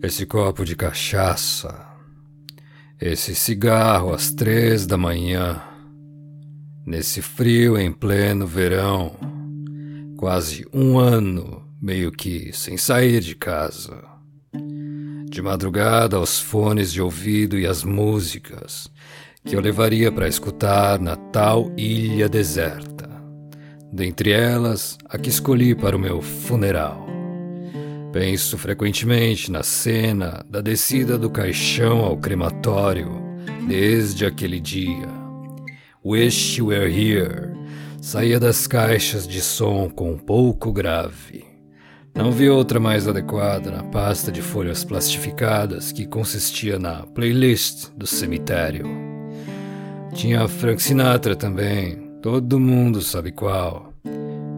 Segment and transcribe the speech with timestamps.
[0.00, 1.86] Esse copo de cachaça,
[3.00, 5.60] esse cigarro às três da manhã,
[6.86, 9.16] nesse frio em pleno verão,
[10.16, 14.04] quase um ano meio que sem sair de casa.
[15.28, 18.88] De madrugada aos fones de ouvido e as músicas
[19.44, 23.08] que eu levaria para escutar na tal ilha deserta.
[23.92, 27.07] Dentre elas, a que escolhi para o meu funeral.
[28.12, 33.10] Penso frequentemente na cena da descida do caixão ao crematório
[33.68, 35.06] desde aquele dia.
[36.02, 37.52] Wish You Were Here
[38.00, 41.44] saía das caixas de som com um pouco grave.
[42.14, 48.06] Não vi outra mais adequada na pasta de folhas plastificadas que consistia na playlist do
[48.06, 48.86] cemitério.
[50.14, 53.92] Tinha Frank Sinatra também, todo mundo sabe qual,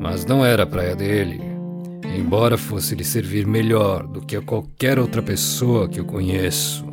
[0.00, 1.53] mas não era a praia dele
[2.04, 6.84] embora fosse lhe servir melhor do que a qualquer outra pessoa que eu conheço.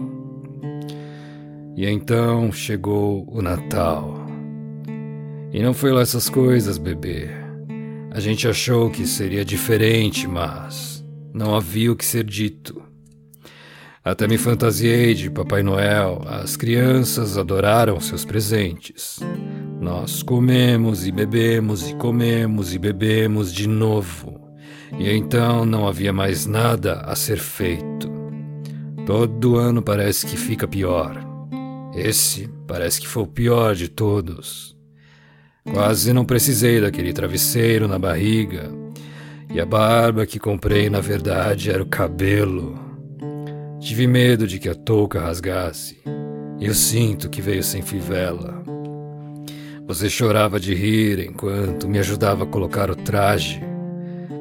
[1.75, 4.25] E então chegou o Natal.
[5.51, 7.29] E não foi lá essas coisas, bebê.
[8.11, 12.81] A gente achou que seria diferente, mas não havia o que ser dito.
[14.03, 16.23] Até me fantasiei de Papai Noel.
[16.25, 19.19] As crianças adoraram seus presentes.
[19.79, 24.40] Nós comemos e bebemos e comemos e bebemos de novo.
[24.97, 28.11] E então não havia mais nada a ser feito.
[29.05, 31.17] Todo ano parece que fica pior.
[31.95, 34.77] Esse parece que foi o pior de todos.
[35.73, 38.71] Quase não precisei daquele travesseiro na barriga.
[39.53, 42.79] E a barba que comprei, na verdade, era o cabelo.
[43.79, 46.01] Tive medo de que a touca rasgasse.
[46.59, 48.61] E eu sinto que veio sem fivela.
[49.87, 53.61] Você chorava de rir enquanto me ajudava a colocar o traje.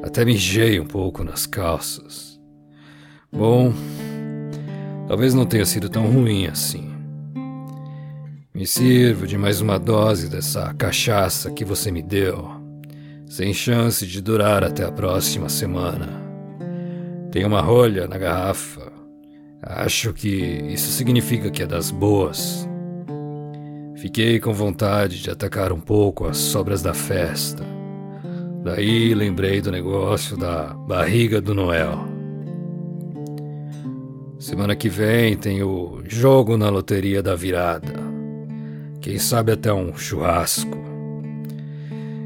[0.03, 2.39] Até mijei um pouco nas calças.
[3.31, 3.71] Bom,
[5.07, 6.89] talvez não tenha sido tão ruim assim.
[8.53, 12.49] Me sirvo de mais uma dose dessa cachaça que você me deu,
[13.27, 16.19] sem chance de durar até a próxima semana.
[17.31, 18.91] Tem uma rolha na garrafa.
[19.61, 22.67] Acho que isso significa que é das boas.
[23.97, 27.80] Fiquei com vontade de atacar um pouco as sobras da festa
[28.63, 31.97] Daí lembrei do negócio da barriga do Noel.
[34.37, 37.93] Semana que vem tem o jogo na loteria da virada.
[38.99, 40.77] Quem sabe até um churrasco.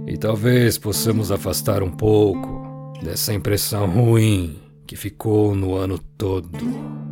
[0.05, 7.04] E talvez possamos afastar um pouco dessa impressão ruim que ficou no ano todo.